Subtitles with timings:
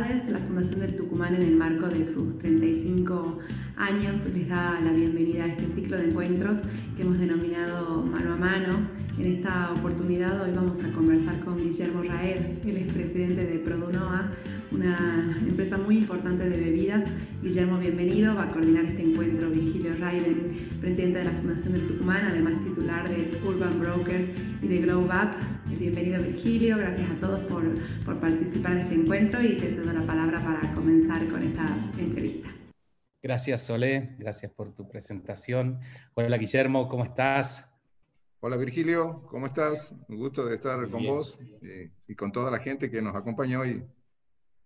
[0.00, 3.38] La Fundación del Tucumán, en el marco de sus 35
[3.76, 6.56] años, les da la bienvenida a este ciclo de encuentros
[6.96, 8.78] que hemos denominado Mano a Mano.
[9.20, 14.32] En esta oportunidad hoy vamos a conversar con Guillermo Raer, el expresidente de Produnoa,
[14.72, 17.04] una empresa muy importante de bebidas.
[17.42, 18.34] Guillermo, bienvenido.
[18.34, 20.24] Va a coordinar este encuentro Virgilio Raer,
[20.80, 24.26] presidente de la Fundación del Tucumán, además titular de Urban Brokers
[24.62, 25.36] y de Glow Up.
[25.78, 27.62] Bienvenido Virgilio, gracias a todos por,
[28.06, 31.66] por participar de este encuentro y te cedo la palabra para comenzar con esta
[31.98, 32.48] entrevista.
[33.22, 35.78] Gracias Solé, gracias por tu presentación.
[36.14, 37.69] Hola Guillermo, ¿cómo estás?
[38.40, 39.94] Hola Virgilio, ¿cómo estás?
[40.08, 43.60] Un gusto de estar con vos eh, y con toda la gente que nos acompaña
[43.60, 43.84] hoy.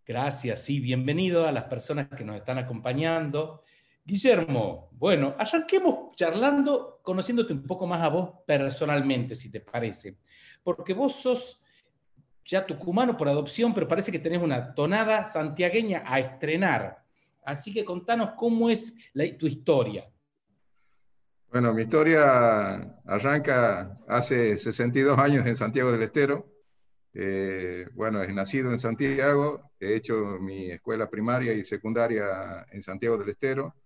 [0.06, 3.62] Gracias, sí, bienvenido a las personas que nos están acompañando.
[4.05, 10.18] Guillermo, bueno, arranquemos charlando, conociéndote un poco más a vos personalmente, si te parece
[10.65, 11.63] porque vos sos
[12.45, 17.04] ya tucumano por adopción, pero parece que tenés una tonada santiagueña a estrenar.
[17.45, 18.96] Así que contanos cómo es
[19.38, 20.10] tu historia.
[21.55, 26.51] Bueno, mi historia arranca hace 62 años en Santiago del Estero.
[27.13, 33.16] Eh, bueno, he nacido en Santiago, he hecho mi escuela primaria y secundaria en Santiago
[33.19, 33.77] del Estero,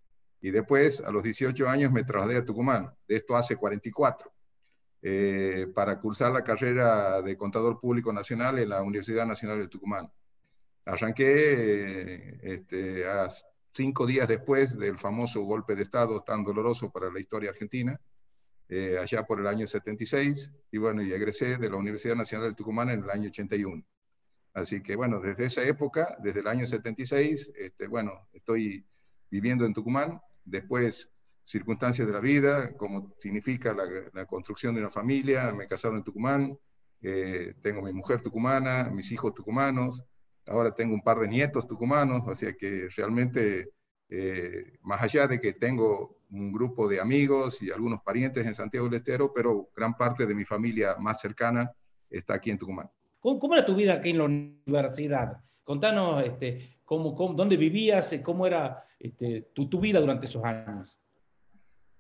[0.41, 2.91] y después, a los 18 años, me trasladé a Tucumán.
[3.07, 4.33] Esto hace 44.
[5.03, 10.11] Eh, para cursar la carrera de Contador Público Nacional en la Universidad Nacional de Tucumán.
[10.87, 13.29] Arranqué eh, este, a
[13.79, 18.01] cinco días después del famoso golpe de Estado tan doloroso para la historia argentina,
[18.69, 22.57] eh, allá por el año 76, y bueno, y egresé de la Universidad Nacional de
[22.57, 23.85] Tucumán en el año 81.
[24.53, 28.85] Así que bueno, desde esa época, desde el año 76, este, bueno, estoy
[29.31, 30.21] viviendo en Tucumán.
[30.45, 31.13] Después
[31.45, 33.77] circunstancias de la vida, como significa
[34.13, 35.53] la, construcción de una familia.
[35.53, 36.59] Me he casado en Tucumán,
[37.01, 40.03] eh, tengo mi mujer tucumana, mis hijos tucumanos,
[40.49, 43.73] ahora tengo un par de nietos tucumanos, o sea que realmente,
[44.09, 48.87] eh, más allá de que tengo un grupo de amigos y algunos parientes en Santiago
[48.87, 51.71] del Estero, pero gran parte de mi familia más cercana
[52.11, 52.91] está aquí en Tucumán.
[53.21, 55.39] ¿Cómo, era tu vida aquí en la universidad?
[55.65, 61.01] Contanos este, cómo, dónde vivías, cómo era este, tu, tu vida durante esos años.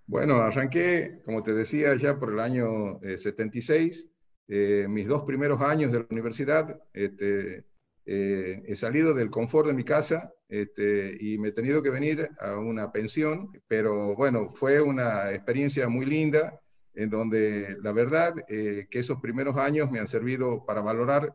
[0.07, 4.11] Bueno, arranqué, como te decía, ya por el año 76.
[4.49, 7.67] Eh, mis dos primeros años de la universidad, este,
[8.11, 12.31] eh, he salido del confort de mi casa este, y me he tenido que venir
[12.41, 16.59] a una pensión, pero bueno, fue una experiencia muy linda
[16.95, 21.35] en donde la verdad eh, que esos primeros años me han servido para valorar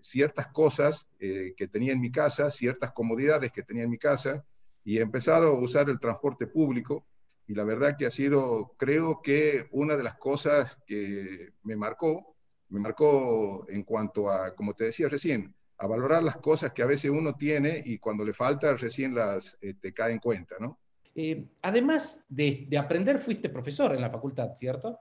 [0.00, 4.44] ciertas cosas que tenía en mi casa, ciertas comodidades que tenía en mi casa
[4.84, 7.04] y he empezado a usar el transporte público.
[7.48, 12.36] Y la verdad que ha sido, creo que una de las cosas que me marcó,
[12.68, 16.86] me marcó en cuanto a, como te decía recién, a valorar las cosas que a
[16.86, 20.78] veces uno tiene y cuando le falta recién las este, cae en cuenta, ¿no?
[21.14, 25.00] Eh, además de, de, aprender, fuiste profesor en la facultad, ¿cierto?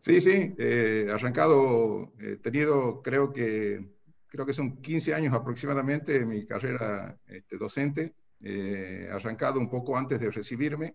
[0.00, 3.84] Sí, sí, eh, arrancado, he tenido, creo que,
[4.28, 10.20] creo que son 15 años aproximadamente mi carrera este, docente, eh, arrancado un poco antes
[10.20, 10.94] de recibirme,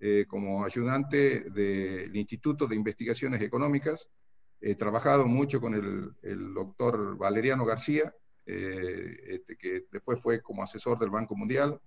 [0.00, 4.08] eh, como ayudante del Instituto de Investigaciones Económicas.
[4.60, 8.12] He trabajado mucho con el, el doctor Valeriano García,
[8.50, 11.78] eh, este, que después fue como asesor del Banco Mundial.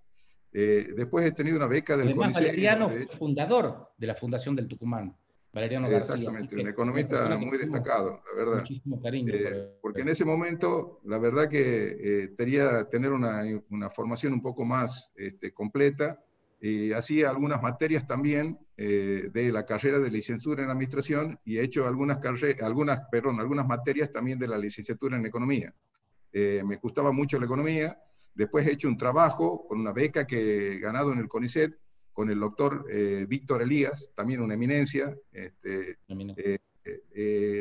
[0.54, 5.18] Eh, después he tenido una beca del Además, Valeriano, fundador de la Fundación del Tucumán.
[5.54, 6.16] Valeriano García.
[6.16, 8.59] Exactamente, un economista muy destacado, la verdad.
[8.59, 9.34] Muchísimo cariño.
[9.82, 15.12] porque en ese momento, la verdad que quería tener una, una, formación un poco más
[15.16, 16.24] este, completa
[16.62, 21.64] y hacía algunas materias también eh, de la carrera de licenciatura en administración y he
[21.64, 22.19] hecho algunas,
[22.62, 25.72] algunas, perdón, algunas materias también de la licenciatura en economía.
[26.34, 27.96] Eh, me gustaba mucho la economía.
[28.34, 31.78] Después he hecho un trabajo con una beca que he ganado en el CONICET
[32.12, 36.00] con el doctor eh, Víctor Elías, también una eminencia, este,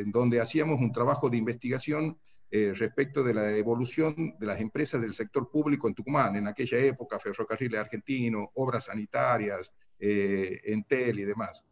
[0.06, 2.16] donde hacíamos un trabajo de investigación
[2.52, 6.78] eh, respecto de la evolución de las empresas del sector público en Tucumán, en aquella
[6.78, 11.64] época, ferrocarriles argentinos, obras sanitarias, eh, Entel y demás.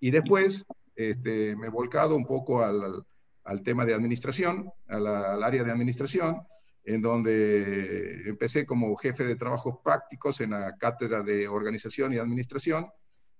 [0.00, 3.04] Y después este, me he volcado un poco al,
[3.44, 6.42] al tema de administración, al área de administración,
[6.84, 12.88] en donde empecé como jefe de trabajos prácticos en la cátedra de organización y administración,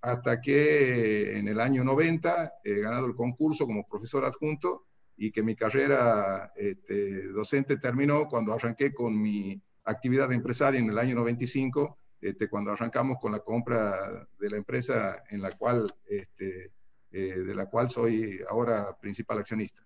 [0.03, 4.87] hasta que en el año 90 he ganado el concurso como profesor adjunto
[5.17, 10.99] y que mi carrera este, docente terminó cuando arranqué con mi actividad empresaria en el
[10.99, 16.73] año 95, este, cuando arrancamos con la compra de la empresa en la cual, este,
[17.13, 19.83] eh, de la cual soy ahora principal accionista.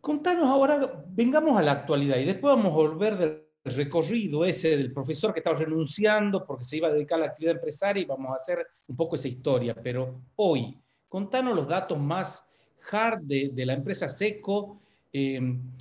[0.00, 4.92] Contanos ahora, vengamos a la actualidad y después vamos a volver del recorrido ese del
[4.92, 8.30] profesor que estaba renunciando porque se iba a dedicar a la actividad empresaria y vamos
[8.30, 9.74] a hacer un poco esa historia.
[9.74, 10.78] Pero hoy,
[11.08, 12.48] contanos los datos más
[12.90, 14.80] hard de, la empresa Seco
[15.12, 15.40] eh,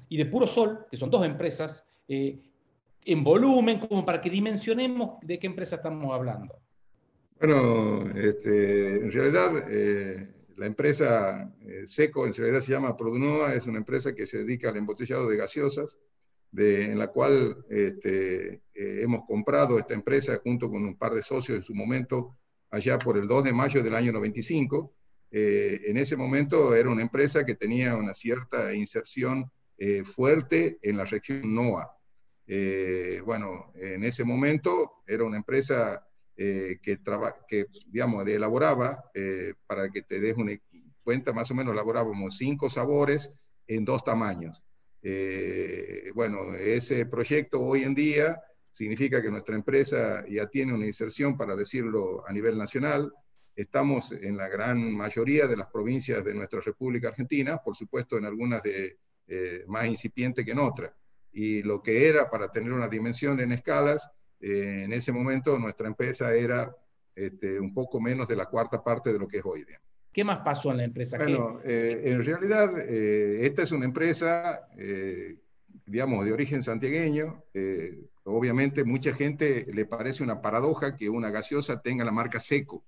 [0.10, 2.40] y de Puro Sol, que son dos empresas, eh,
[3.08, 6.60] en volumen, como para que dimensionemos de qué empresa estamos hablando.
[7.40, 11.54] Bueno, este, en realidad eh, la empresa
[11.86, 15.38] Seco en realidad se llama Produnoa, es una empresa que se dedica al embotellado de
[15.38, 16.00] gaseosas
[16.56, 21.58] en la cual este, eh, hemos comprado esta empresa junto con un par de socios
[21.58, 22.38] en su momento,
[22.72, 24.94] allá por el 2 de mayo del año 95.
[25.30, 30.98] Eh, en ese momento era una empresa que tenía una cierta inserción eh, fuerte en
[30.98, 31.97] la región NOA.
[33.26, 36.80] Bueno, en ese momento era una empresa que,
[37.48, 39.04] que, digamos, elaboraba,
[39.66, 40.54] para que te des una
[41.04, 43.32] cuenta, más o menos elaborábamos cinco sabores
[43.66, 44.64] en dos tamaños.
[45.02, 51.38] Eh, bueno, ese proyecto hoy en día significa que nuestra empresa ya tiene una inserción,
[51.38, 53.14] para decirlo, a nivel nacional.
[53.56, 58.26] Estamos en la gran mayoría de las provincias de nuestra República Argentina, por supuesto en
[58.26, 58.98] algunas de,
[59.28, 60.92] eh, más incipientes que en otras.
[61.38, 65.88] Y lo que era para tener una dimensión en escalas, eh, en ese momento nuestra
[65.88, 66.76] empresa era
[67.14, 69.80] este, un poco menos de la cuarta parte de lo que es hoy día.
[70.12, 71.16] ¿Qué más pasó en la empresa?
[71.20, 75.36] Bueno, eh, en realidad eh, esta es una empresa, eh,
[75.86, 77.44] digamos, de origen santiagueño.
[78.24, 82.84] obviamente mucha gente le parece una paradoja que una gaseosa tenga la marca Seco.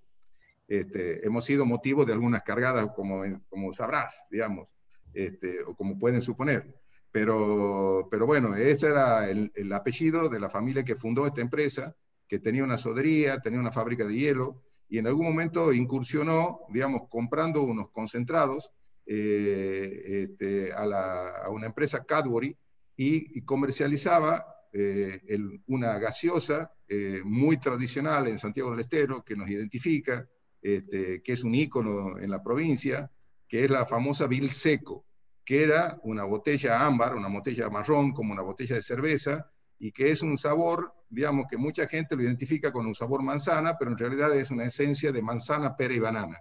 [0.67, 4.67] Este, hemos sido motivo de algunas cargadas, como, como sabrás, digamos,
[5.13, 6.78] este, o como pueden suponer.
[7.11, 11.95] Pero, pero bueno, ese era el, el apellido de la familia que fundó esta empresa,
[12.27, 17.03] que tenía una sodería, tenía una fábrica de hielo, y en algún momento incursionó, digamos,
[17.09, 18.71] comprando unos concentrados
[19.05, 22.55] eh, este, a, una empresa Cadbury
[22.95, 25.19] y, comercializaba eh,
[25.65, 30.27] una gaseosa eh, muy tradicional en Santiago del Estero, que nos identifica,
[30.61, 33.09] este, que es un ícono en la provincia,
[33.47, 35.05] que es la famosa Vil Seco,
[35.49, 39.49] que era una botella ámbar, una botella marrón, como una botella de cerveza,
[39.79, 43.75] y que es un sabor, digamos, que mucha gente lo identifica con un sabor manzana,
[43.75, 46.37] pero en realidad es una esencia de manzana, pera y banana.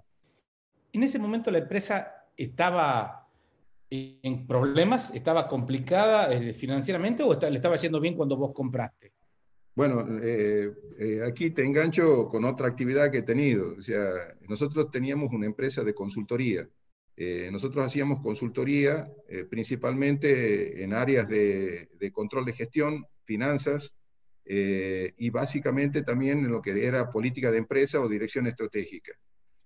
[0.92, 3.26] En ese momento la empresa estaba
[3.88, 9.14] en problemas, estaba complicada eh, financieramente o le estaba yendo bien cuando vos compraste?
[9.74, 13.74] Bueno, eh, eh, aquí te engancho con otra actividad que he tenido.
[13.78, 16.68] O sea, nosotros teníamos una empresa de consultoría.
[17.50, 19.10] Nosotros hacíamos consultoría
[19.50, 23.94] principalmente en áreas de, control de gestión finanzas
[24.50, 29.12] eh, y básicamente también en lo que era política de empresa o dirección estratégica.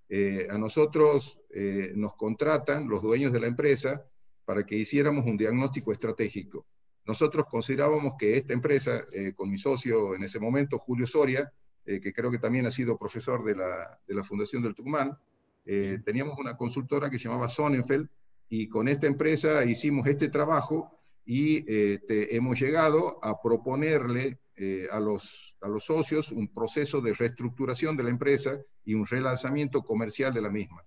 [0.09, 4.05] Eh, a nosotros eh, nos contratan los dueños de la empresa
[4.45, 6.67] para que hiciéramos un diagnóstico estratégico.
[7.05, 11.53] Nosotros considerábamos que esta empresa, con mi socio en ese momento, Julio Soria,
[11.85, 15.19] que creo que también ha sido profesor de la, de la Fundación del Tucumán,
[15.65, 18.09] teníamos una consultora que se llamaba Sonnenfeld
[18.49, 25.01] y con esta empresa hicimos este trabajo y este, hemos llegado a proponerle eh, a,
[25.01, 30.35] los, a los socios un proceso de reestructuración de la empresa y un relanzamiento comercial
[30.35, 30.85] de la misma.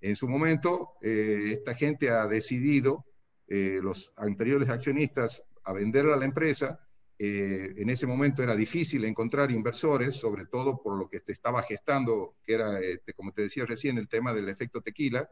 [0.00, 3.06] En su momento, eh, esta gente ha decidido,
[3.48, 6.78] eh, los anteriores accionistas, a venderla a la empresa.
[7.18, 12.34] En ese momento era difícil encontrar inversores, sobre todo por lo que se estaba gestando,
[12.44, 15.28] que era, este, como te decía recién, el tema del efecto tequila,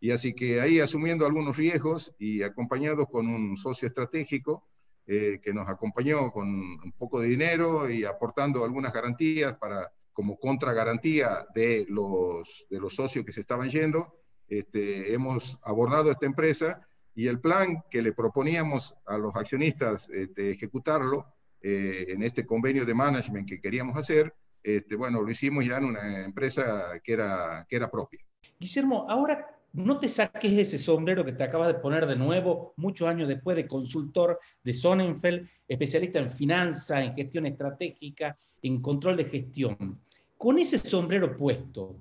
[0.00, 4.66] y así que ahí asumiendo algunos riesgos y acompañados con un socio estratégico
[5.06, 10.38] eh, que nos acompañó con un poco de dinero y aportando algunas garantías para, como
[10.38, 14.16] contragarantía de los, de los socios que se estaban yendo,
[14.48, 20.50] este, hemos abordado esta empresa y el plan que le proponíamos a los accionistas este,
[20.50, 21.26] ejecutarlo
[21.62, 24.32] eh, en este convenio de management que queríamos hacer,
[24.62, 28.20] este, bueno, lo hicimos ya en una empresa que era, que era propia.
[28.60, 33.08] Guillermo, ahora no te saques ese sombrero que te acabas de poner de nuevo muchos
[33.08, 39.24] años después de consultor de Sonnenfeld, especialista en finanzas, en gestión estratégica, en control de
[39.24, 40.00] gestión.
[40.36, 41.96] Con ese sombrero puesto,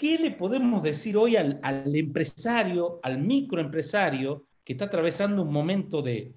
[0.00, 1.60] ¿qué le podemos decir hoy al,
[1.94, 6.32] empresario, al microempresario que está atravesando un momento de,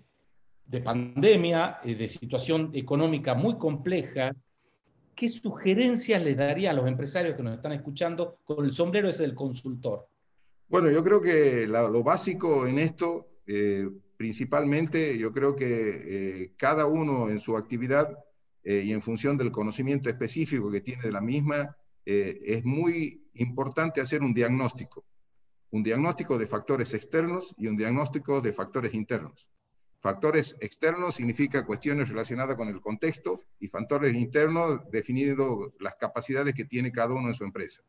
[0.65, 4.35] de pandemia, eh, de situación económica muy compleja,
[5.15, 9.23] ¿qué sugerencias le daría a los empresarios que nos están escuchando con el sombrero ese
[9.23, 10.09] del consultor?
[10.67, 15.63] Bueno, yo creo que lo básico en esto, eh, principalmente, yo creo que
[16.43, 18.13] eh, cada uno en su actividad
[18.65, 24.01] eh, y en función del conocimiento específico que tiene de la misma, es muy importante
[24.01, 25.05] hacer un diagnóstico.
[25.71, 29.49] Un diagnóstico de factores externos y un diagnóstico de factores internos.
[30.03, 36.65] Factores externos significa cuestiones relacionadas con el contexto y factores internos definiendo las capacidades que
[36.65, 37.83] tiene cada uno en su empresa.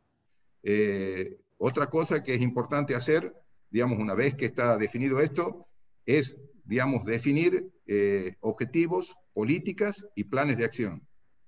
[0.63, 3.35] Eh, otra cosa que es importante hacer,
[3.69, 5.67] digamos, una vez que está definido esto,
[6.07, 11.05] es, digamos, definir eh, objetivos, políticas y planes de acción.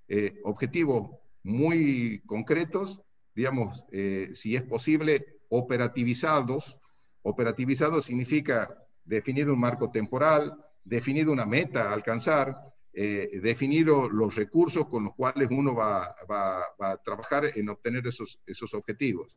[0.09, 1.11] Eh, objetivos
[1.47, 3.03] muy concretos,
[3.35, 3.85] digamos,
[4.33, 6.79] si es posible, operativizados.
[7.23, 12.57] Operativizados significa definir un marco temporal, definido una meta a alcanzar,
[12.93, 18.75] eh, definido los recursos con los cuales uno va, a trabajar en obtener esos, esos
[18.75, 19.37] objetivos.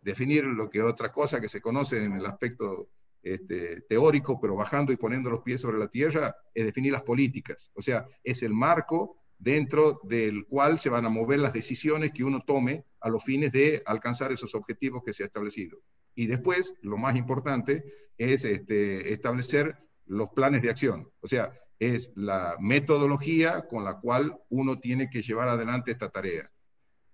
[0.00, 2.88] Definir lo que otra cosa que se conoce en el aspecto
[3.22, 7.70] este, teórico, pero bajando y poniendo los pies sobre la tierra, es definir las políticas.
[7.74, 12.24] O sea, es el marco dentro del cual se van a mover las decisiones que
[12.24, 15.78] uno tome a los fines de alcanzar esos objetivos que se ha establecido.
[16.14, 17.84] Y después, lo más importante,
[18.16, 19.76] es este, establecer
[20.06, 21.10] los planes de acción.
[21.20, 26.50] O sea, es la metodología con la cual uno tiene que llevar adelante esta tarea.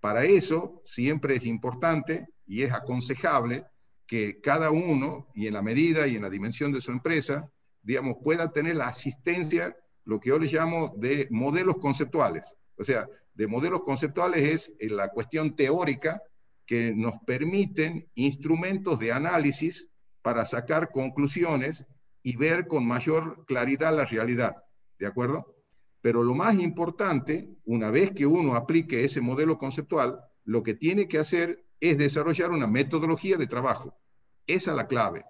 [0.00, 3.64] Para eso, siempre es importante y es aconsejable
[4.06, 7.50] que cada uno, y en la medida y en la dimensión de su empresa,
[7.82, 9.76] digamos, pueda tener la asistencia,
[10.10, 12.56] lo que yo le llamo de modelos conceptuales.
[12.76, 16.20] O sea, de modelos conceptuales es eh, la cuestión teórica
[16.66, 19.88] que nos permiten instrumentos de análisis
[20.20, 21.86] para sacar conclusiones
[22.24, 24.56] y ver con mayor claridad la realidad.
[24.98, 25.54] ¿De acuerdo?
[26.00, 31.06] Pero lo más importante, una vez que uno aplique ese modelo conceptual, lo que tiene
[31.06, 33.96] que hacer es desarrollar una metodología de trabajo.
[34.44, 35.24] Esa es la clave,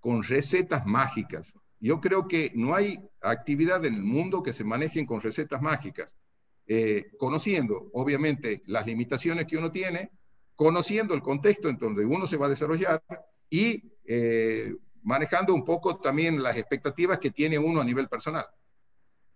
[0.00, 1.54] con recetas mágicas.
[1.82, 6.16] Yo creo que no hay actividad en el mundo que se manejen con recetas mágicas.
[6.64, 10.12] Eh, conociendo, obviamente, las limitaciones que uno tiene,
[10.54, 13.02] conociendo el contexto en donde uno se va a desarrollar
[13.50, 14.72] y eh,
[15.02, 18.46] manejando un poco también las expectativas que tiene uno a nivel personal.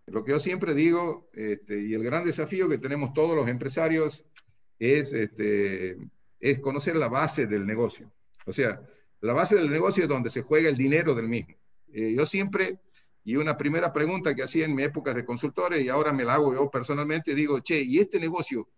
[0.06, 4.24] Lo que yo siempre digo, este, y el gran desafío que tenemos todos los empresarios,
[4.78, 5.96] es, este,
[6.38, 8.12] es conocer la base del negocio.
[8.46, 8.80] O sea,
[9.20, 11.56] la base del negocio es donde se juega el dinero del mismo.
[11.96, 12.78] Eh, yo siempre,
[13.24, 16.34] y una primera pregunta que hacía en mi época de consultores, y ahora me la
[16.34, 18.68] hago yo personalmente, digo, che, ¿y este negocio?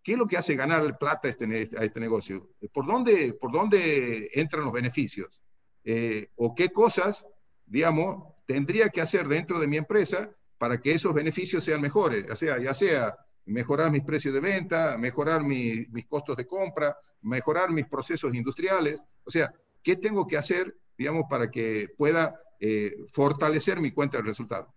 [0.00, 1.44] ¿Qué es lo que hace ganar plata a este,
[1.76, 2.50] a este negocio?
[2.72, 5.42] ¿Por dónde, ¿Por dónde entran los beneficios?
[5.82, 7.26] Eh, o qué cosas,
[7.66, 12.36] digamos, tendría que hacer dentro de mi empresa para que esos beneficios sean mejores, ya
[12.36, 13.16] sea, ya sea
[13.46, 19.32] mejorar mis precios de venta, mejorar mis costos de compra, mejorar mis procesos industriales, o
[19.32, 19.52] sea,
[19.82, 24.72] ¿qué tengo que hacer, digamos, para que pueda eh, fortalecer mi cuenta de resultado?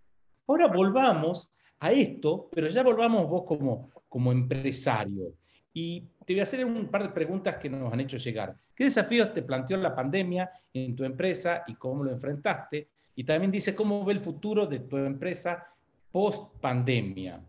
[0.48, 5.36] Ahora volvamos a esto, pero ya volvamos vos como, como empresario.
[5.72, 8.56] Y te voy a hacer un par de preguntas que nos han hecho llegar.
[8.76, 12.90] ¿Qué desafíos te planteó la pandemia en tu empresa y cómo lo enfrentaste?
[13.14, 15.68] Y también dice cómo ve el futuro de tu empresa
[16.12, 17.46] post pandemia.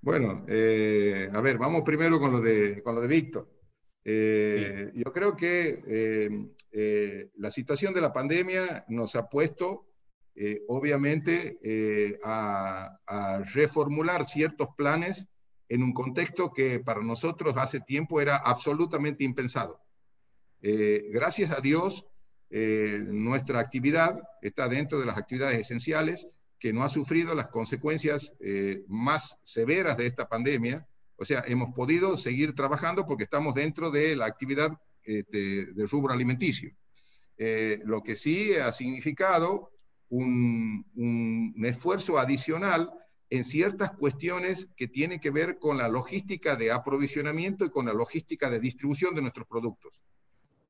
[0.00, 3.48] Bueno, eh, a ver, vamos primero con lo de, con lo de Víctor.
[4.10, 5.82] Eh, yo creo que
[6.72, 9.86] eh, la situación de la pandemia nos ha puesto,
[10.68, 15.26] obviamente, a, a reformular ciertos planes
[15.68, 19.80] en un contexto que para nosotros hace tiempo era absolutamente impensado.
[20.62, 22.06] Eh, gracias a Dios,
[22.50, 26.26] eh, nuestra actividad está dentro de las actividades esenciales
[26.58, 30.86] que no ha sufrido las consecuencias eh, más severas de esta pandemia.
[31.18, 34.70] O sea, hemos podido seguir trabajando porque estamos dentro de la actividad
[35.02, 36.70] este, del rubro alimenticio.
[37.84, 39.70] lo que sí ha significado
[40.08, 42.90] un, un esfuerzo adicional
[43.30, 47.92] en ciertas cuestiones que tienen que ver con la logística de aprovisionamiento y con la
[47.92, 50.02] logística de distribución de nuestros productos.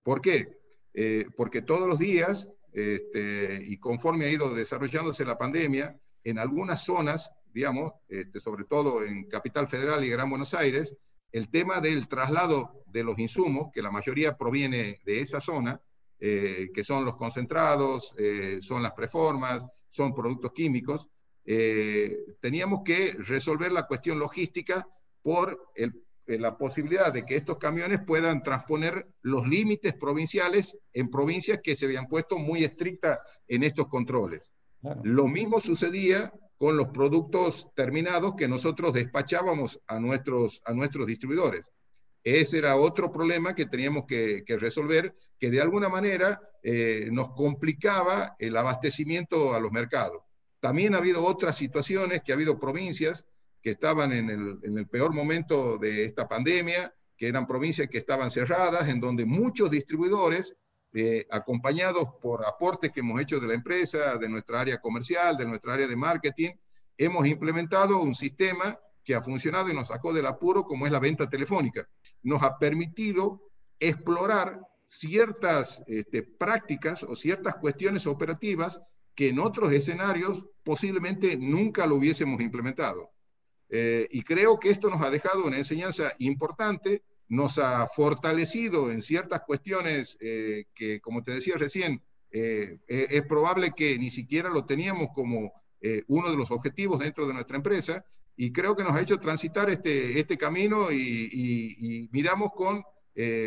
[0.02, 0.58] ¿Por qué?
[0.94, 6.84] Eh, porque todos los días, este, y conforme ha ido desarrollándose la pandemia, en algunas
[6.84, 10.96] zonas, digamos, este, sobre todo en Capital Federal y Gran Buenos Aires,
[11.32, 15.80] el tema del traslado de los insumos, que la mayoría proviene de esa zona,
[16.20, 21.08] eh, que son los concentrados, eh, son las preformas, son productos químicos,
[22.40, 24.86] teníamos que resolver la cuestión logística
[25.22, 25.94] por el
[26.28, 31.74] eh, la posibilidad de que estos camiones puedan transponer los límites provinciales en provincias que
[31.74, 34.52] se habían puesto muy estrictas en estos controles.
[35.02, 41.70] Lo mismo sucedía con los productos terminados que nosotros despachábamos a nuestros, a nuestros distribuidores.
[42.24, 48.34] Ese era otro problema que teníamos que, resolver, que de alguna manera eh, nos complicaba
[48.38, 50.22] el abastecimiento a los mercados.
[50.60, 53.24] También ha habido otras situaciones, que ha habido provincias
[53.62, 58.88] que estaban en el, peor momento de esta pandemia, que eran provincias que estaban cerradas,
[58.88, 60.56] en donde muchos distribuidores
[60.94, 65.46] eh, acompañados por aportes que hemos hecho de la empresa, de nuestra área comercial, de
[65.46, 66.50] nuestra área de marketing,
[66.96, 70.98] hemos implementado un sistema que ha funcionado y nos sacó del apuro, como es la
[70.98, 71.88] venta telefónica.
[72.22, 73.40] Nos ha permitido
[73.78, 78.80] explorar ciertas este, prácticas o ciertas cuestiones operativas
[79.14, 83.10] que en otros escenarios posiblemente nunca lo hubiésemos implementado.
[83.68, 89.02] Eh, y creo que esto nos ha dejado una enseñanza importante, nos ha fortalecido en
[89.02, 94.64] ciertas cuestiones eh, que, como te decía recién, eh, es probable que ni siquiera lo
[94.64, 95.52] teníamos como
[96.08, 98.04] uno de los objetivos dentro de nuestra empresa,
[98.36, 102.82] y creo que nos ha hecho transitar este, este camino y miramos con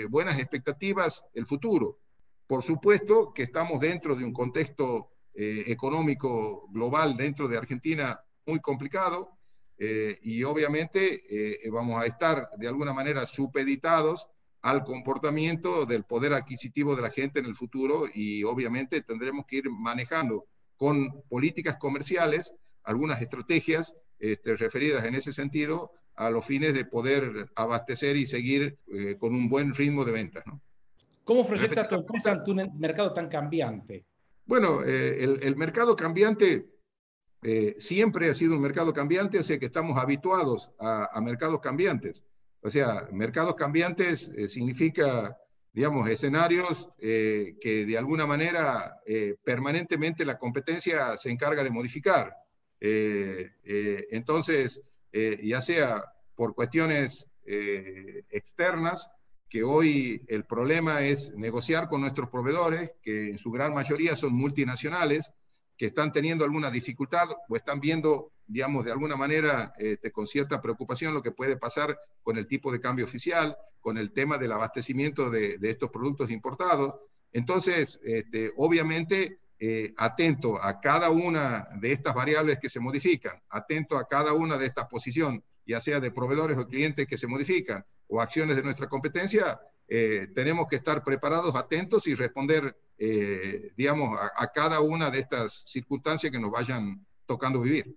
[0.09, 1.99] buenas expectativas el futuro.
[2.47, 9.37] Por supuesto que estamos dentro de un contexto económico global dentro de Argentina muy complicado,
[9.83, 14.27] eh, y obviamente eh, vamos a estar de alguna manera supeditados
[14.61, 19.55] al comportamiento del poder adquisitivo de la gente en el futuro y obviamente tendremos que
[19.55, 20.45] ir manejando
[20.77, 27.49] con políticas comerciales algunas estrategias este, referidas en ese sentido a los fines de poder
[27.55, 30.43] abastecer y seguir eh, con un buen ritmo de ventas.
[30.45, 30.61] ¿no?
[31.23, 34.05] ¿Cómo proyecta tu empresa ante un mercado tan cambiante?
[34.45, 36.69] Bueno, el, el mercado cambiante
[37.43, 42.23] eh, siempre ha sido un mercado cambiante, o que estamos habituados a, mercados cambiantes.
[42.61, 45.35] O sea, mercados cambiantes eh, significa,
[45.73, 48.99] digamos, escenarios eh, que de alguna manera
[49.43, 52.35] permanentemente la competencia se encarga de modificar.
[52.79, 54.81] entonces,
[55.11, 56.03] ya sea
[56.35, 57.27] por cuestiones
[58.29, 59.09] externas,
[59.49, 64.33] que hoy el problema es negociar con nuestros proveedores, que en su gran mayoría son
[64.33, 65.31] multinacionales,
[65.81, 70.61] que están teniendo alguna dificultad o están viendo, digamos, de alguna manera este, con cierta
[70.61, 74.51] preocupación lo que puede pasar con el tipo de cambio oficial, con el tema del
[74.51, 76.93] abastecimiento de, estos productos importados.
[77.33, 83.97] Entonces, este, obviamente, eh, atento a cada una de estas variables que se modifican, atento
[83.97, 87.83] a cada una de estas posiciones, ya sea de proveedores o clientes que se modifican
[88.05, 94.15] o acciones de nuestra competencia, eh, tenemos que estar preparados, atentos y responder, eh, digamos,
[94.21, 97.95] a, cada una de estas circunstancias que nos vayan tocando vivir.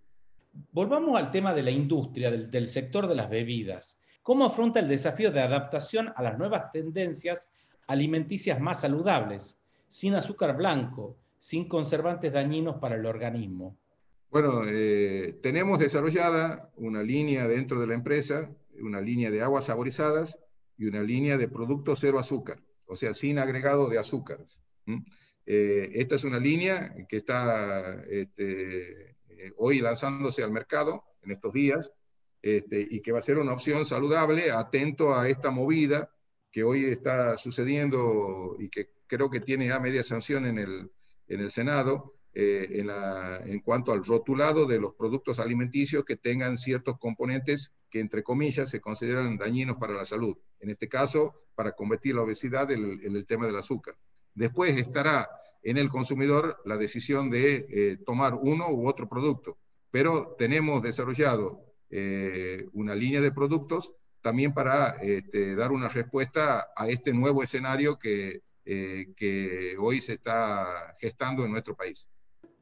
[0.73, 3.99] Volvamos al tema de la industria, del, sector de las bebidas.
[4.23, 7.51] ¿Cómo afronta el desafío de adaptación a las nuevas tendencias
[7.87, 13.77] alimenticias más saludables, sin azúcar blanco, sin conservantes dañinos para el organismo?
[14.31, 18.49] Bueno, eh, tenemos desarrollada una línea dentro de la empresa,
[18.81, 20.39] una línea de aguas saborizadas,
[20.79, 24.64] y una línea de productos cero azúcar, o sea, sin agregado de azúcares.
[25.47, 31.53] Eh, esta es una línea que está este, eh, hoy lanzándose al mercado en estos
[31.53, 31.93] días
[32.41, 36.11] este, y que va a ser una opción saludable, atento a esta movida
[36.51, 40.91] que hoy está sucediendo y que creo que tiene ya media sanción en el,
[41.27, 42.91] en el Senado, eh, en,
[43.51, 48.71] en, cuanto al rotulado de los productos alimenticios que tengan ciertos componentes que, entre comillas,
[48.71, 50.37] se consideran dañinos para la salud.
[50.59, 53.97] En este caso, para combatir la obesidad, en el, tema del azúcar.
[54.35, 55.29] Después estará
[55.63, 59.59] en el consumidor la decisión de eh, tomar uno u otro producto.
[59.91, 66.89] Pero tenemos desarrollado eh, una línea de productos también para este, dar una respuesta a
[66.89, 72.09] este nuevo escenario que, que hoy se está gestando en nuestro país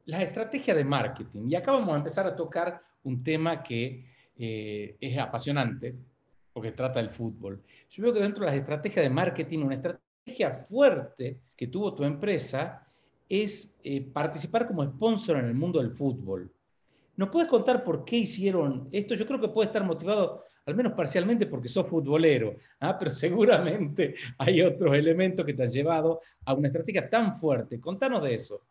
[0.05, 1.47] la estrategia de marketing.
[1.49, 4.05] Y acá vamos a empezar a tocar un tema que
[4.35, 5.95] eh, es apasionante,
[6.51, 7.63] porque trata del fútbol.
[7.89, 10.02] Yo veo que dentro de las estrategias de marketing, una estrategia
[10.69, 12.87] fuerte que tuvo tu empresa
[13.29, 16.51] es eh, participar como sponsor en el mundo del fútbol.
[17.15, 19.13] ¿Nos puedes contar por qué hicieron esto?
[19.15, 22.95] Yo creo que puede estar motivado al menos parcialmente porque sos futbolero, ¿ah?
[22.99, 27.79] pero seguramente hay otros elementos que te han llevado a una estrategia tan fuerte.
[27.79, 28.61] Contanos de eso.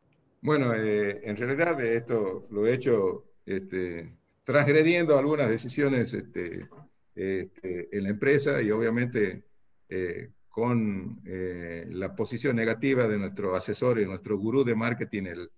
[0.40, 4.12] Bueno, eh, en realidad esto lo he hecho este,
[4.44, 6.68] transgrediendo algunas decisiones este,
[7.14, 9.44] este, en la empresa y obviamente
[9.88, 15.50] eh, con eh, la posición negativa de nuestro asesor y nuestro gurú de marketing, el,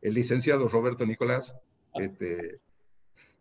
[0.00, 1.56] el licenciado Roberto Nicolás.
[1.94, 2.60] Este,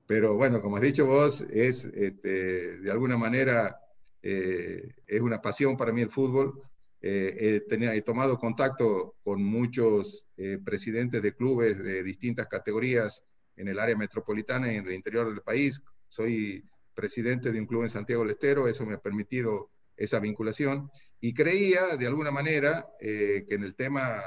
[0.07, 3.79] pero bueno, como has dicho vos, es este, de alguna manera
[4.25, 6.63] es una pasión para mí el fútbol.
[7.05, 13.21] Eh, he, tomado contacto con muchos eh, presidentes de clubes de distintas categorías
[13.57, 15.81] en el área metropolitana y en el interior del país.
[16.07, 16.63] Soy
[16.93, 19.69] presidente de un club en Santiago del Estero, eso me ha permitido
[20.03, 20.89] esa vinculación
[21.19, 24.21] y creía de alguna manera eh, que en el tema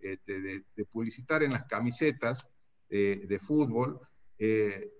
[0.00, 2.48] este, de, publicitar en las camisetas
[2.88, 3.98] de fútbol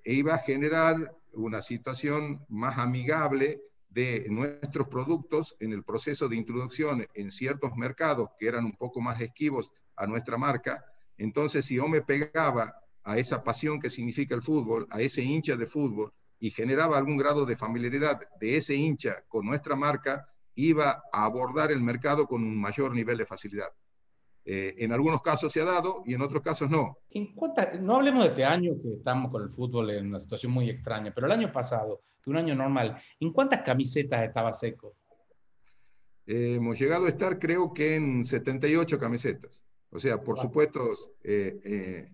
[0.04, 3.62] iba a generar una situación más amigable
[3.96, 9.00] de nuestros productos en el proceso de introducción en ciertos mercados que eran un poco
[9.00, 10.84] más esquivos a nuestra marca.
[11.16, 15.56] Entonces, si yo me pegaba a esa pasión que significa el fútbol, a ese hincha
[15.56, 21.02] de fútbol, y generaba algún grado de familiaridad de ese hincha con nuestra marca, iba
[21.12, 23.72] a abordar el mercado con un mayor nivel de facilidad.
[24.44, 26.98] Eh, en algunos casos se ha dado y en otros casos no.
[27.10, 27.34] ¿En
[27.80, 31.12] no hablemos de este año que estamos con el fútbol en una situación muy extraña,
[31.12, 34.96] pero el año pasado, que un año normal, ¿en cuántas camisetas estaba seco?
[36.26, 39.64] Eh, hemos llegado a estar creo que en 78 camisetas.
[39.90, 40.80] O sea, por supuesto,
[41.24, 42.08] eh,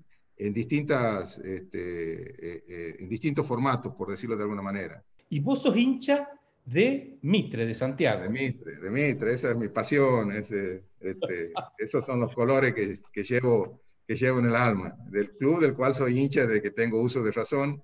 [0.46, 5.02] en, distintas, este, en distintos formatos, por decirlo de alguna manera.
[5.28, 6.28] ¿Y vos sos hincha
[6.64, 8.22] de Mitre, de Santiago.
[8.22, 13.00] De Mitre, de Mitre, esa es mi pasión, ese, este, esos son los colores que,
[13.12, 16.70] que, llevo, que llevo en el alma, del club del cual soy hincha desde que
[16.70, 17.82] tengo uso de razón,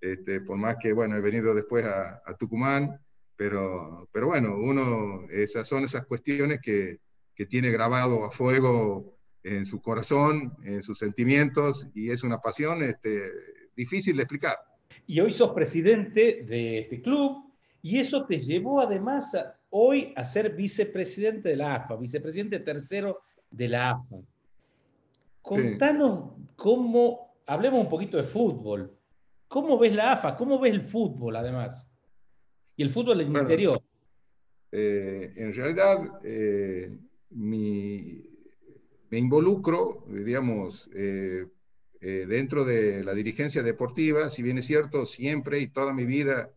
[0.00, 2.94] este, por más que, bueno, he venido después a, a, Tucumán,
[3.36, 6.98] pero, pero bueno, uno, esas son esas cuestiones que,
[7.34, 12.82] que tiene grabado a fuego en su corazón, en sus sentimientos, y es una pasión
[12.82, 13.22] este,
[13.76, 14.56] difícil de explicar.
[15.06, 17.50] Y hoy sos presidente de este club,
[17.82, 19.36] y eso te llevó además
[19.70, 23.20] hoy a ser vicepresidente de la AFA, vicepresidente tercero
[23.50, 24.16] de la AFA.
[25.42, 28.94] Contanos cómo, hablemos un poquito de fútbol.
[29.46, 30.36] ¿Cómo ves la AFA?
[30.36, 31.88] ¿Cómo ves el fútbol además?
[32.76, 33.82] Y el fútbol en el interior.
[34.70, 36.98] Eh, en realidad, eh,
[39.10, 41.46] me involucro, digamos, eh,
[42.00, 46.48] dentro de la dirigencia deportiva, si bien es cierto, siempre y toda mi vida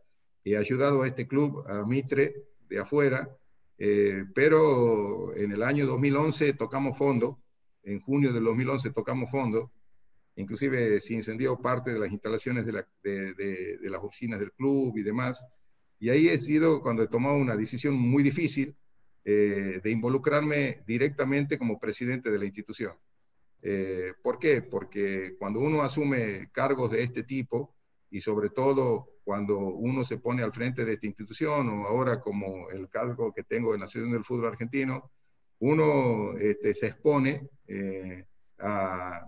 [0.43, 2.35] he ayudado a este club, a Mitre,
[2.69, 3.27] de afuera,
[3.77, 7.39] eh, pero en el año 2011 tocamos fondo,
[7.83, 9.71] en junio del 2011 tocamos fondo,
[10.35, 15.43] inclusive se incendió parte de las instalaciones de, de, las oficinas del club y demás,
[15.99, 18.75] y ahí he sido cuando he tomado una decisión muy difícil
[19.23, 22.93] eh, de involucrarme directamente como presidente de la institución.
[23.61, 24.61] Eh, ¿Por qué?
[24.63, 27.75] Porque cuando uno asume cargos de este tipo,
[28.11, 32.69] y sobre todo cuando uno se pone al frente de esta institución o ahora como
[32.69, 35.11] el cargo que tengo en la Asociación del Fútbol Argentino,
[35.59, 38.25] uno este, se expone eh,
[38.59, 39.21] a,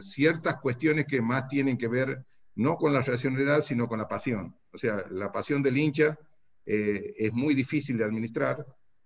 [0.00, 2.18] ciertas cuestiones que más tienen que ver
[2.54, 4.54] no con la racionalidad, sino con la pasión.
[4.72, 6.16] O sea, la pasión del hincha
[6.70, 8.58] eh, es muy difícil de administrar.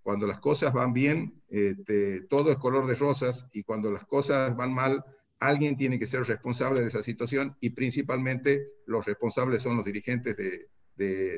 [0.03, 4.57] Cuando las cosas van bien, este, todo es color de rosas y cuando las cosas
[4.57, 5.05] van mal,
[5.38, 10.37] alguien tiene que ser responsable de esa situación y principalmente los responsables son los dirigentes
[10.37, 10.68] de,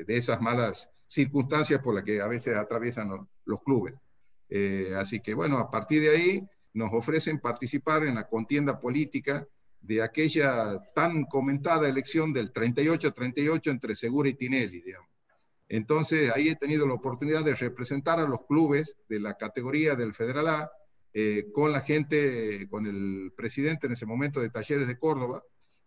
[0.07, 3.93] esas malas circunstancias por las que a veces atraviesan los, clubes.
[4.49, 9.43] Eh, así que bueno, a partir de ahí nos ofrecen participar en la contienda política
[9.79, 15.14] de aquella tan comentada elección del 38-38 entre Segura y Tinelli, digamos.
[15.67, 20.13] Entonces ahí he tenido la oportunidad de representar a los clubes de la categoría del
[20.13, 20.71] Federal A,
[21.13, 25.41] eh, con la gente, con el presidente en ese momento de Talleres de Córdoba,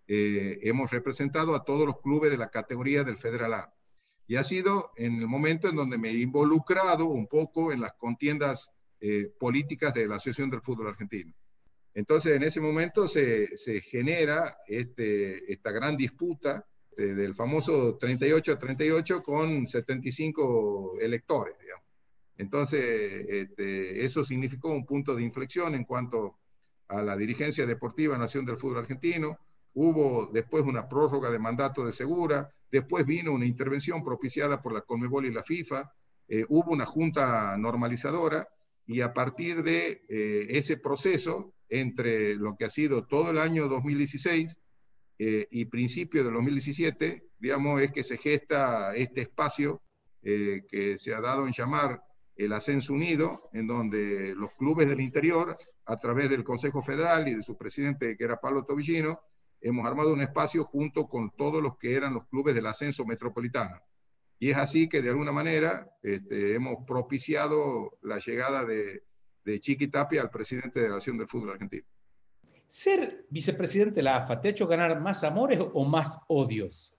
[0.07, 3.69] eh, hemos representado a todos los clubes de la categoría del Federal A.
[4.27, 7.93] Y ha sido en el momento en donde me he involucrado un poco en las
[7.95, 11.33] contiendas eh, políticas de la Asociación del Fútbol Argentino.
[11.95, 16.67] Entonces, en ese momento se, se genera este, esta gran disputa
[17.06, 21.54] del famoso 38 38 con 75 electores.
[22.38, 26.37] Entonces, este, eso significó un punto de inflexión en cuanto
[26.87, 29.38] a la dirigencia deportiva Nación del Fútbol Argentino.
[29.74, 34.82] Hubo después una prórroga de mandato de Segura, después vino una intervención propiciada por la
[34.82, 35.92] Conmebol y la FIFA,
[36.28, 38.48] eh, hubo una junta normalizadora
[38.87, 43.68] y a partir de eh, ese proceso, entre lo que ha sido todo el año
[43.68, 44.56] 2016
[45.18, 49.83] eh, y principio del 2017, digamos, es que se gesta este espacio
[50.20, 52.02] que se ha dado en llamar
[52.38, 57.35] el Ascenso Unido, en donde los clubes del interior, a través del Consejo Federal y
[57.35, 59.18] de su presidente, que era Pablo Tobillino,
[59.61, 63.81] hemos armado un espacio junto con todos los que eran los clubes del ascenso metropolitano.
[64.38, 69.02] Y es así que de alguna manera este, hemos propiciado la llegada de,
[69.44, 71.87] de Chiqui Tapia al presidente de la Nación del Fútbol Argentino.
[72.68, 76.94] ¿Ser vicepresidente de la AFA te ha hecho ganar más amores o más odios?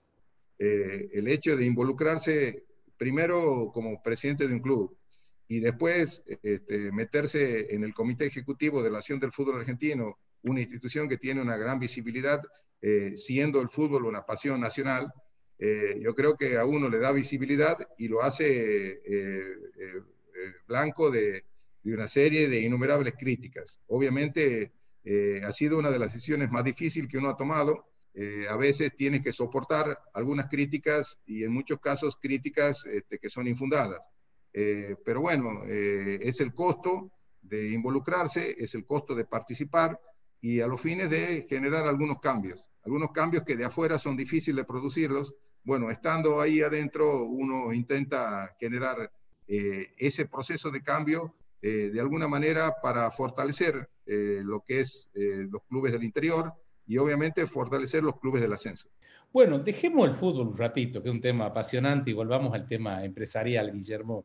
[0.58, 2.64] Eh, el hecho de involucrarse
[2.98, 4.96] primero como presidente de un club,
[5.46, 10.60] y después este, meterse en el Comité Ejecutivo de la Acción del Fútbol Argentino, una
[10.60, 12.40] institución que tiene una gran visibilidad,
[12.82, 15.12] eh, siendo el fútbol una pasión nacional,
[15.58, 19.54] eh, yo creo que a uno le da visibilidad y lo hace eh,
[20.68, 21.44] blanco de,
[21.82, 23.80] de, una serie de innumerables críticas.
[23.88, 24.70] Obviamente
[25.04, 28.96] ha sido una de las decisiones más difíciles que uno ha tomado, eh, a veces
[28.96, 34.04] tienes que soportar algunas críticas y en muchos casos críticas este, que son infundadas.
[34.52, 39.98] Eh, pero bueno, es el costo de involucrarse, es el costo de participar
[40.40, 42.66] y a los fines de generar algunos cambios.
[42.84, 45.36] Algunos cambios que de afuera son difíciles de producirlos.
[45.62, 49.10] Bueno, estando ahí adentro, uno intenta generar
[49.46, 56.02] ese proceso de cambio de alguna manera para fortalecer lo que es los clubes del
[56.02, 56.52] interior,
[56.86, 58.88] y obviamente fortalecer los clubes del ascenso.
[59.32, 63.04] Bueno, dejemos el fútbol un ratito, que es un tema apasionante, y volvamos al tema
[63.04, 64.24] empresarial, Guillermo.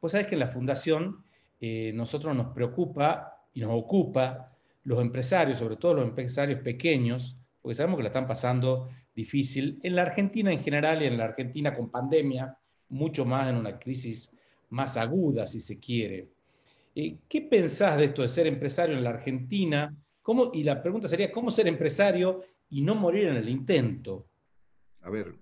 [0.00, 1.22] Pues sabes que en la Fundación
[1.60, 7.74] eh, nosotros nos preocupa y nos ocupa los empresarios, sobre todo los empresarios pequeños, porque
[7.74, 11.74] sabemos que la están pasando difícil en la Argentina en general y en la Argentina
[11.74, 12.56] con pandemia,
[12.88, 14.34] mucho más en una crisis
[14.70, 16.30] más aguda, si se quiere.
[16.94, 19.94] Eh, ¿Qué pensás de esto de ser empresario en la Argentina?
[20.52, 24.28] y la pregunta sería, ¿cómo ser empresario y no morir en el intento?
[25.00, 25.34] A ver,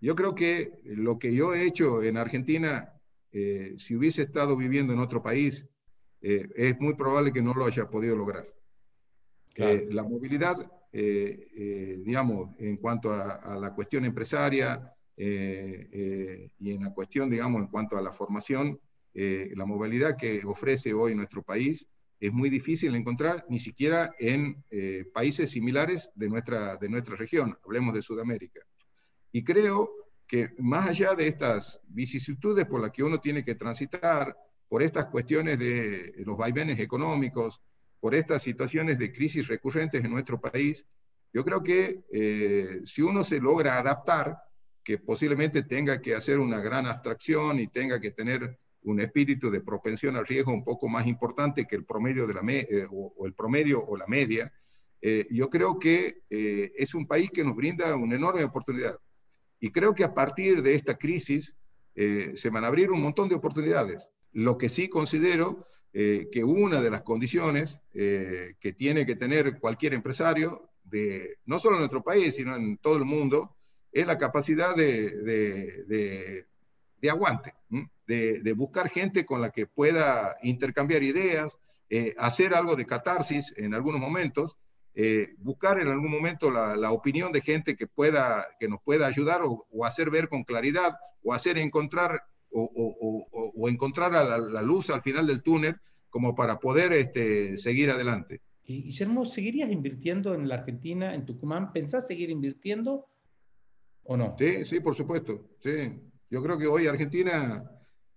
[0.00, 2.92] yo creo que lo que yo he hecho en Argentina,
[3.30, 5.78] eh, si hubiese estado viviendo en otro país,
[6.20, 8.44] eh, es muy probable que no lo haya podido lograr.
[9.56, 10.56] Eh, la movilidad,
[10.92, 14.80] digamos, en cuanto a, a la cuestión empresaria
[15.16, 18.76] y en la cuestión, digamos, en cuanto a la formación,
[19.14, 21.86] la movilidad que ofrece hoy nuestro país
[22.26, 27.58] es muy difícil encontrar ni siquiera en eh, países similares de nuestra, de nuestra región,
[27.62, 28.60] hablemos de Sudamérica.
[29.30, 29.90] Y creo
[30.26, 34.34] que más allá de estas vicisitudes por las que uno tiene que transitar,
[34.68, 37.60] por estas cuestiones de los vaivenes económicos,
[38.00, 40.86] por estas situaciones de crisis recurrentes en nuestro país,
[41.30, 44.38] yo creo que eh, si uno se logra adaptar,
[44.82, 49.60] que posiblemente tenga que hacer una gran abstracción y tenga que tener un espíritu de
[49.60, 53.34] propensión al riesgo un poco más importante que el promedio, de la eh, o, el
[53.34, 54.52] promedio o la media,
[55.00, 58.98] eh, yo creo que eh, es un país que nos brinda una enorme oportunidad.
[59.60, 61.56] Y creo que a partir de esta crisis
[61.96, 64.10] se van a abrir un montón de oportunidades.
[64.32, 70.70] Lo que sí considero que una de las condiciones que tiene que tener cualquier empresario,
[70.82, 73.56] de, no solo en nuestro país, sino en todo el mundo,
[73.92, 76.46] es la capacidad de,
[77.10, 77.54] aguante
[78.06, 81.58] de, buscar gente con la que pueda intercambiar ideas,
[81.90, 84.58] eh, hacer algo de catarsis en algunos momentos,
[84.94, 89.42] eh, buscar en algún momento la, opinión de gente que, pueda, que nos pueda ayudar
[89.44, 90.92] o, hacer ver con claridad
[91.24, 92.22] o hacer encontrar
[92.56, 95.76] o, encontrar la, la, luz al final del túnel
[96.10, 98.40] como para poder este, seguir adelante.
[98.64, 101.72] Y Guillermo, ¿seguirías invirtiendo en la Argentina, en Tucumán?
[101.72, 103.08] ¿Pensás seguir invirtiendo
[104.04, 104.36] o no?
[104.38, 105.40] Sí, sí, por supuesto.
[105.60, 105.90] Sí.
[106.30, 107.62] Yo creo que hoy Argentina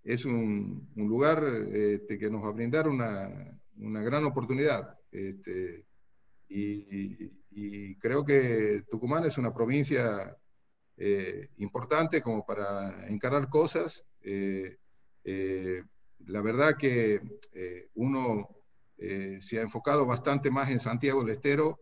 [0.03, 3.29] es un, lugar este, que nos va a brindar una,
[3.77, 4.87] gran oportunidad.
[5.11, 5.85] Este,
[6.49, 10.31] y, creo que Tucumán es una provincia
[10.95, 14.15] eh, importante como para encarar cosas.
[14.21, 14.77] Eh,
[15.23, 15.81] eh,
[16.27, 17.19] la verdad que
[17.95, 18.47] uno
[18.97, 21.79] se ha enfocado bastante más en Santiago del Estero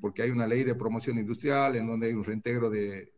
[0.00, 3.12] porque hay una ley de promoción industrial en donde hay un reintegro de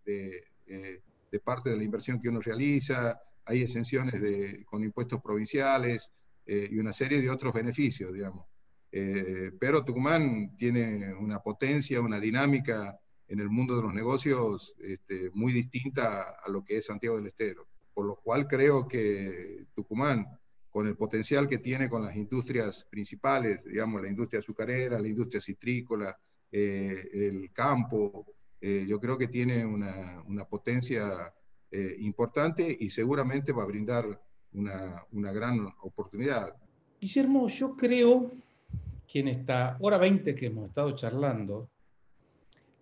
[1.40, 6.10] parte de la inversión que uno realiza, hay exenciones de, con impuestos provinciales
[6.46, 8.54] eh, y una serie de otros beneficios, digamos.
[8.90, 15.30] Eh, pero Tucumán tiene una potencia, una dinámica en el mundo de los negocios este,
[15.34, 17.66] muy distinta a lo que es Santiago del Estero.
[17.92, 20.26] Por lo cual creo que Tucumán,
[20.68, 25.40] con el potencial que tiene con las industrias principales, digamos, la industria azucarera, la industria
[25.40, 26.14] citrícola,
[26.50, 28.26] eh, el campo,
[28.86, 31.30] yo creo que tiene una, una potencia
[31.76, 34.04] eh, importante y seguramente va a brindar
[34.52, 36.54] una, una, gran oportunidad.
[37.00, 38.30] Guillermo, yo creo
[39.08, 41.68] que en esta hora 20 que hemos estado charlando,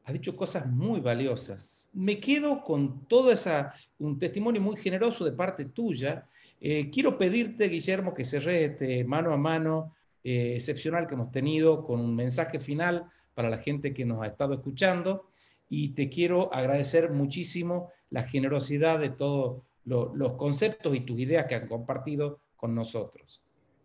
[0.04, 1.88] has dicho cosas muy valiosas.
[1.94, 6.26] Me quedo con todo esa, un testimonio muy generoso de parte tuya.
[6.60, 11.82] Eh, quiero pedirte, Guillermo, que cerres este mano a mano eh, excepcional que hemos tenido
[11.82, 15.30] con un mensaje final para la gente que nos ha estado escuchando
[15.74, 21.54] y te quiero agradecer muchísimo la generosidad de todos los conceptos y tus ideas que
[21.54, 23.42] han compartido con nosotros.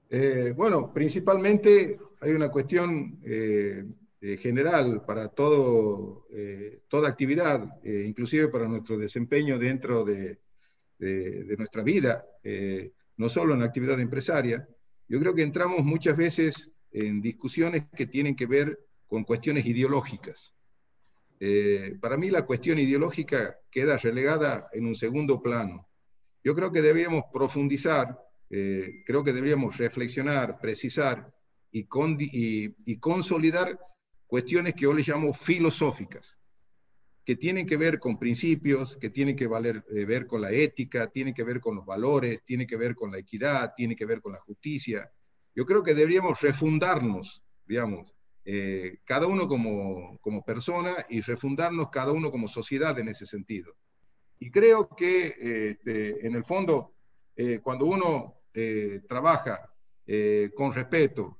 [0.10, 3.82] Eh, bueno, principalmente hay una cuestión eh,
[4.20, 6.26] eh, general para todo,
[6.90, 10.38] toda actividad, inclusive para nuestro desempeño dentro de,
[11.00, 12.22] de nuestra vida,
[13.16, 14.68] no solo en la actividad empresaria.
[15.08, 20.57] Yo creo que entramos muchas veces en discusiones que tienen que ver con cuestiones ideológicas.
[21.40, 25.88] Eh, para mí la cuestión ideológica queda relegada en un segundo plano.
[26.44, 28.18] Yo creo que deberíamos profundizar,
[28.50, 31.32] eh, creo que deberíamos reflexionar, precisar
[31.72, 31.84] y,
[33.00, 33.78] consolidar
[34.26, 36.40] cuestiones que yo le llamo filosóficas.
[37.26, 41.08] que tienen que ver con principios, que tienen que valer, eh, ver con la ética,
[41.08, 44.22] tienen que ver con los valores, tienen que ver con la equidad, tienen que ver
[44.22, 45.12] con la justicia.
[45.54, 48.17] Yo creo que deberíamos refundarnos, digamos,
[48.50, 53.76] eh, cada uno como, como persona y refundarnos cada uno como sociedad en ese sentido.
[54.40, 56.94] Y creo que este, en el fondo,
[57.36, 58.34] eh, cuando uno
[59.08, 59.60] trabaja
[60.56, 61.38] con respeto,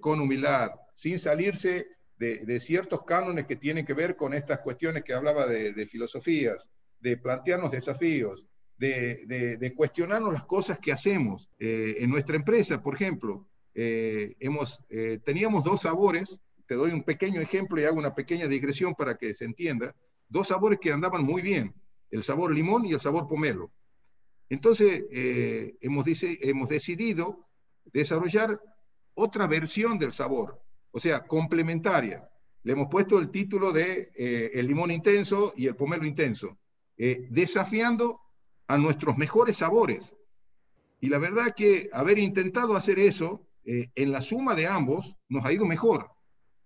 [0.00, 1.86] con humildad, sin salirse
[2.18, 6.68] de, ciertos cánones que tienen que ver con estas cuestiones que hablaba de, filosofías,
[7.00, 8.46] de plantearnos desafíos,
[8.78, 11.50] de, cuestionarnos las cosas que hacemos.
[11.58, 17.40] Eh, en nuestra empresa, por ejemplo, eh, eh, teníamos dos sabores, te doy un pequeño
[17.40, 19.94] ejemplo y hago una pequeña digresión para que se entienda,
[20.28, 21.72] dos sabores que andaban muy bien,
[22.10, 23.68] el sabor limón y el sabor pomelo.
[24.48, 25.04] Entonces,
[25.80, 27.36] hemos, dice, hemos decidido
[27.92, 28.58] desarrollar
[29.14, 30.58] otra versión del sabor,
[30.90, 32.28] o sea, complementaria.
[32.62, 36.56] Le hemos puesto el título de eh, el limón intenso y el pomelo intenso,
[36.96, 38.18] eh, desafiando
[38.68, 40.12] a nuestros mejores sabores.
[41.00, 45.44] Y la verdad que haber intentado hacer eso, eh, en la suma de ambos, nos
[45.44, 46.06] ha ido mejor.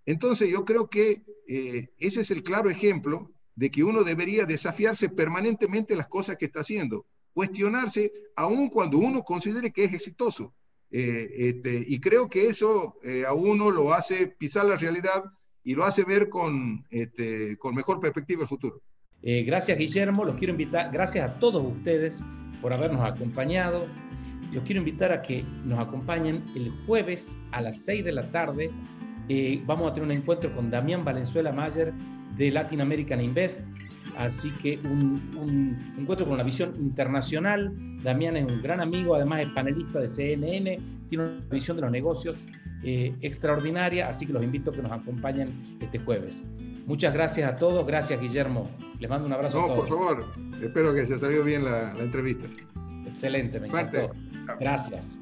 [0.04, 5.96] Entonces yo creo que ese es el claro ejemplo de que uno debería desafiarse permanentemente
[5.96, 10.54] las cosas que está haciendo, cuestionarse aun cuando uno considere que es exitoso.
[10.90, 15.24] Eh, este, y creo que eso eh, a uno lo hace pisar la realidad
[15.64, 18.80] y lo hace ver con, este, con mejor perspectiva el futuro.
[19.22, 22.22] Eh, gracias Guillermo, los quiero invitar, gracias a todos ustedes
[22.62, 23.87] por habernos acompañado.
[24.52, 28.70] Los quiero invitar a que nos acompañen el jueves a las 6 de la tarde.
[29.66, 31.92] vamos a tener un encuentro con Damián Valenzuela Mayer
[32.37, 33.66] de Latin American Invest
[34.16, 37.72] Así que un, encuentro con una visión internacional.
[38.02, 40.78] Damián es un gran amigo, además es panelista de CNN,
[41.09, 42.46] tiene una visión de los negocios
[42.85, 46.44] eh, extraordinaria, así que los invito a que nos acompañen este jueves.
[46.87, 48.70] Muchas gracias a todos, gracias Guillermo.
[49.00, 49.78] Les mando un abrazo a todos.
[49.80, 50.26] por favor,
[50.62, 52.46] espero que haya salido bien la, entrevista.
[53.06, 54.12] Excelente, me encantó.
[54.59, 55.18] Gracias.